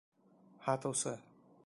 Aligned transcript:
Һатыусы: 0.69 1.15